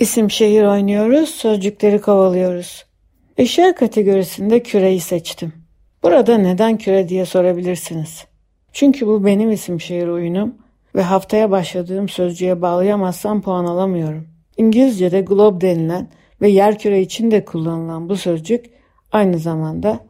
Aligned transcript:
İsim 0.00 0.30
şehir 0.30 0.64
oynuyoruz, 0.64 1.28
sözcükleri 1.28 2.00
kovalıyoruz. 2.00 2.86
Eşya 3.38 3.74
kategorisinde 3.74 4.62
küreyi 4.62 5.00
seçtim. 5.00 5.52
Burada 6.02 6.38
neden 6.38 6.78
küre 6.78 7.08
diye 7.08 7.26
sorabilirsiniz. 7.26 8.24
Çünkü 8.72 9.06
bu 9.06 9.24
benim 9.24 9.50
isim 9.50 9.80
şehir 9.80 10.06
oyunum 10.06 10.54
ve 10.94 11.02
haftaya 11.02 11.50
başladığım 11.50 12.08
sözcüğe 12.08 12.62
bağlayamazsam 12.62 13.42
puan 13.42 13.64
alamıyorum. 13.64 14.28
İngilizce'de 14.56 15.20
globe 15.20 15.60
denilen 15.60 16.08
ve 16.40 16.48
yer 16.48 16.78
küre 16.78 17.00
için 17.00 17.30
de 17.30 17.44
kullanılan 17.44 18.08
bu 18.08 18.16
sözcük 18.16 18.66
aynı 19.12 19.38
zamanda 19.38 20.00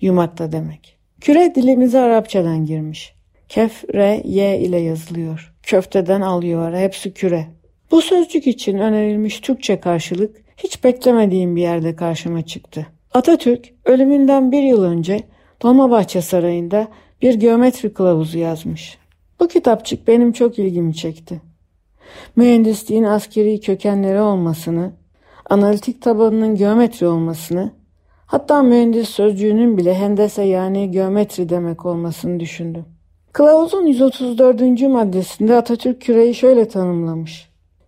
yumakta 0.00 0.52
demek. 0.52 0.98
Küre 1.20 1.54
dilimize 1.54 2.00
Arapçadan 2.00 2.64
girmiş. 2.64 3.14
Kef, 3.48 3.84
re, 3.94 4.22
y 4.24 4.58
ile 4.58 4.78
yazılıyor. 4.78 5.54
Köfteden 5.62 6.20
alıyor, 6.20 6.74
hepsi 6.74 7.14
küre. 7.14 7.46
Bu 7.90 8.00
sözcük 8.00 8.46
için 8.46 8.78
önerilmiş 8.78 9.40
Türkçe 9.40 9.80
karşılık 9.80 10.36
hiç 10.56 10.84
beklemediğim 10.84 11.56
bir 11.56 11.62
yerde 11.62 11.96
karşıma 11.96 12.42
çıktı. 12.42 12.86
Atatürk 13.14 13.74
ölümünden 13.84 14.52
bir 14.52 14.62
yıl 14.62 14.82
önce 14.82 15.20
Dolmabahçe 15.62 16.22
Sarayı'nda 16.22 16.88
bir 17.22 17.34
geometri 17.34 17.92
kılavuzu 17.92 18.38
yazmış. 18.38 18.98
Bu 19.40 19.48
kitapçık 19.48 20.08
benim 20.08 20.32
çok 20.32 20.58
ilgimi 20.58 20.94
çekti. 20.94 21.40
Mühendisliğin 22.36 23.04
askeri 23.04 23.60
kökenleri 23.60 24.20
olmasını, 24.20 24.92
analitik 25.50 26.02
tabanının 26.02 26.54
geometri 26.54 27.06
olmasını, 27.06 27.70
hatta 28.26 28.62
mühendis 28.62 29.08
sözcüğünün 29.08 29.78
bile 29.78 29.94
hendese 29.94 30.42
yani 30.42 30.90
geometri 30.90 31.48
demek 31.48 31.86
olmasını 31.86 32.40
düşündüm. 32.40 32.84
Kılavuzun 33.32 33.86
134. 33.86 34.82
maddesinde 34.82 35.56
Atatürk 35.56 36.00
küreyi 36.00 36.34
şöyle 36.34 36.68
tanımlamış. 36.68 37.45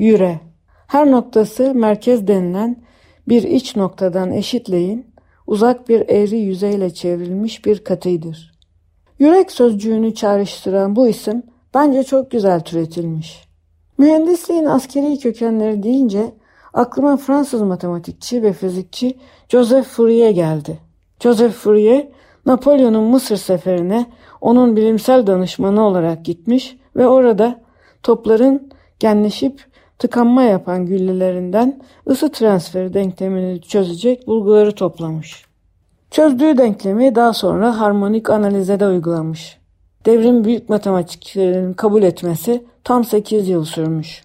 Yüre, 0.00 0.40
her 0.86 1.10
noktası 1.10 1.74
merkez 1.74 2.26
denilen 2.26 2.82
bir 3.28 3.42
iç 3.42 3.76
noktadan 3.76 4.32
eşitleyin, 4.32 5.06
uzak 5.46 5.88
bir 5.88 6.08
eğri 6.08 6.38
yüzeyle 6.38 6.94
çevrilmiş 6.94 7.64
bir 7.64 7.84
katıdır. 7.84 8.52
Yürek 9.18 9.52
sözcüğünü 9.52 10.14
çağrıştıran 10.14 10.96
bu 10.96 11.08
isim 11.08 11.42
bence 11.74 12.04
çok 12.04 12.30
güzel 12.30 12.60
türetilmiş. 12.60 13.48
Mühendisliğin 13.98 14.64
askeri 14.64 15.18
kökenleri 15.18 15.82
deyince 15.82 16.32
aklıma 16.74 17.16
Fransız 17.16 17.62
matematikçi 17.62 18.42
ve 18.42 18.52
fizikçi 18.52 19.18
Joseph 19.48 19.86
Fourier 19.86 20.30
geldi. 20.30 20.78
Joseph 21.22 21.52
Fourier, 21.52 22.08
Napolyon'un 22.46 23.04
Mısır 23.04 23.36
seferine 23.36 24.06
onun 24.40 24.76
bilimsel 24.76 25.26
danışmanı 25.26 25.86
olarak 25.86 26.24
gitmiş 26.24 26.76
ve 26.96 27.06
orada 27.06 27.60
topların 28.02 28.70
genleşip 28.98 29.69
tıkanma 30.00 30.42
yapan 30.42 30.86
güllelerinden 30.86 31.80
ısı 32.08 32.32
transferi 32.32 32.94
denklemini 32.94 33.60
çözecek 33.60 34.26
bulguları 34.26 34.72
toplamış. 34.72 35.44
Çözdüğü 36.10 36.58
denklemi 36.58 37.14
daha 37.14 37.32
sonra 37.32 37.80
harmonik 37.80 38.30
analize 38.30 38.80
de 38.80 38.86
uygulamış. 38.86 39.58
Devrim 40.06 40.44
büyük 40.44 40.68
matematikçilerin 40.68 41.72
kabul 41.72 42.02
etmesi 42.02 42.64
tam 42.84 43.04
8 43.04 43.48
yıl 43.48 43.64
sürmüş. 43.64 44.24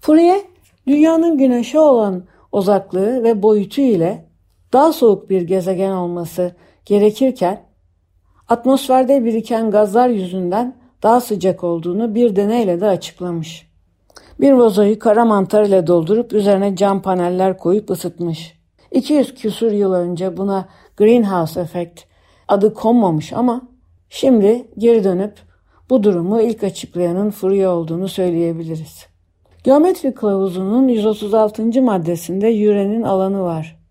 Fourier, 0.00 0.40
dünyanın 0.86 1.38
güneşe 1.38 1.78
olan 1.78 2.22
uzaklığı 2.52 3.22
ve 3.22 3.42
boyutu 3.42 3.80
ile 3.80 4.24
daha 4.72 4.92
soğuk 4.92 5.30
bir 5.30 5.42
gezegen 5.42 5.90
olması 5.90 6.52
gerekirken 6.84 7.62
atmosferde 8.48 9.24
biriken 9.24 9.70
gazlar 9.70 10.08
yüzünden 10.08 10.76
daha 11.02 11.20
sıcak 11.20 11.64
olduğunu 11.64 12.14
bir 12.14 12.36
deneyle 12.36 12.80
de 12.80 12.86
açıklamış. 12.86 13.71
Bir 14.40 14.52
vazoyu 14.52 14.98
kara 14.98 15.24
mantar 15.24 15.64
ile 15.64 15.86
doldurup 15.86 16.32
üzerine 16.32 16.76
cam 16.76 17.02
paneller 17.02 17.58
koyup 17.58 17.90
ısıtmış. 17.90 18.58
200 18.90 19.34
küsur 19.34 19.72
yıl 19.72 19.92
önce 19.92 20.36
buna 20.36 20.68
greenhouse 20.96 21.60
effect 21.60 22.00
adı 22.48 22.74
konmamış 22.74 23.32
ama 23.32 23.62
şimdi 24.08 24.66
geri 24.78 25.04
dönüp 25.04 25.34
bu 25.90 26.02
durumu 26.02 26.40
ilk 26.40 26.64
açıklayanın 26.64 27.30
Fourier 27.30 27.66
olduğunu 27.66 28.08
söyleyebiliriz. 28.08 29.06
Geometri 29.64 30.14
kılavuzunun 30.14 30.88
136. 30.88 31.82
maddesinde 31.82 32.48
yürenin 32.48 33.02
alanı 33.02 33.42
var. 33.42 33.82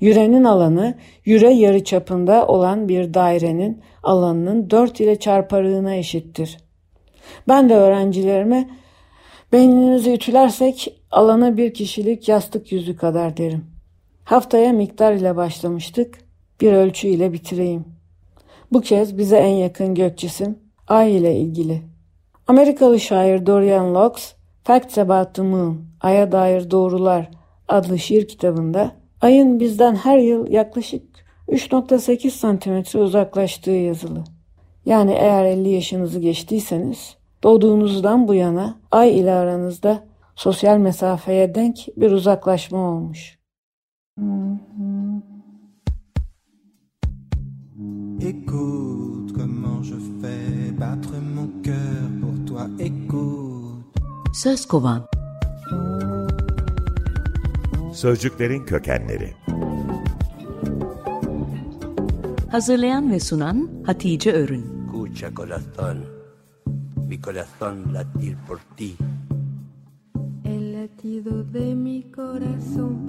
Yürenin 0.00 0.44
alanı, 0.44 0.94
yüre 1.24 1.52
yarı 1.52 1.84
çapında 1.84 2.46
olan 2.46 2.88
bir 2.88 3.14
dairenin 3.14 3.82
alanının 4.02 4.70
4 4.70 5.00
ile 5.00 5.18
çarparığına 5.18 5.94
eşittir. 5.94 6.58
Ben 7.48 7.68
de 7.68 7.74
öğrencilerime 7.74 8.70
beyninizi 9.52 10.12
ütülersek 10.12 11.00
alana 11.10 11.56
bir 11.56 11.74
kişilik 11.74 12.28
yastık 12.28 12.72
yüzü 12.72 12.96
kadar 12.96 13.36
derim. 13.36 13.64
Haftaya 14.24 14.72
miktar 14.72 15.12
ile 15.12 15.36
başlamıştık, 15.36 16.18
bir 16.60 16.72
ölçü 16.72 17.08
ile 17.08 17.32
bitireyim. 17.32 17.84
Bu 18.72 18.80
kez 18.80 19.18
bize 19.18 19.36
en 19.36 19.54
yakın 19.54 19.94
gök 19.94 20.18
cisim 20.18 20.58
Ay 20.88 21.16
ile 21.16 21.36
ilgili. 21.36 21.82
Amerikalı 22.46 23.00
şair 23.00 23.46
Dorian 23.46 23.94
Locks, 23.94 24.32
Facts 24.64 24.98
About 24.98 25.34
the 25.34 25.42
Moon, 25.42 25.84
Ay'a 26.00 26.32
Dair 26.32 26.70
Doğrular 26.70 27.30
adlı 27.68 27.98
şiir 27.98 28.28
kitabında 28.28 28.92
Ay'ın 29.20 29.60
bizden 29.60 29.94
her 29.94 30.18
yıl 30.18 30.50
yaklaşık 30.50 31.02
3.8 31.48 32.30
santimetre 32.30 32.98
uzaklaştığı 32.98 33.70
yazılı. 33.70 34.24
Yani 34.86 35.12
eğer 35.12 35.44
50 35.44 35.68
yaşınızı 35.68 36.20
geçtiyseniz 36.20 37.16
doğduğunuzdan 37.46 38.28
bu 38.28 38.34
yana 38.34 38.74
Ay 38.90 39.18
ile 39.18 39.32
aranızda 39.32 40.04
sosyal 40.34 40.78
mesafeye 40.78 41.54
denk 41.54 41.76
bir 41.96 42.10
uzaklaşma 42.10 42.78
olmuş. 42.78 43.38
Écoute 48.20 49.34
comment 49.34 49.82
je 49.82 49.94
fais 50.20 50.80
battre 50.80 51.14
mon 51.36 51.48
cœur 51.62 52.20
pour 52.20 52.46
toi. 52.46 52.66
Écoute. 52.78 53.84
Söz 54.34 54.66
kovan. 54.66 55.06
Sözcüklerin 57.92 58.64
kökenleri. 58.64 59.34
Hazırlayan 62.50 63.10
ve 63.10 63.20
sunan 63.20 63.68
Hatice 63.86 64.32
Örün. 64.32 64.76
Escucha 65.16 65.28
corazón, 65.30 66.15
mi 67.06 67.18
corazón 67.18 67.92
latir 67.92 68.36
por 68.46 68.58
ti. 68.74 68.96
El 70.44 70.72
latido 70.72 71.44
de 71.44 71.74
mi 71.74 72.02
corazón 72.10 73.06